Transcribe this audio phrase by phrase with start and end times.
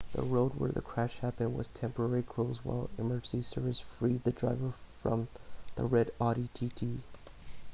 [0.13, 4.73] the road where the crash happened was temporarily closed while emergency services freed the driver
[4.99, 5.27] from
[5.75, 7.03] the red audi tt